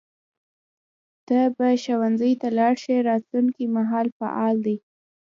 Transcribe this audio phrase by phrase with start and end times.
[1.27, 4.77] ته به ښوونځي ته لاړ شې راتلونکي مهال فعل دی.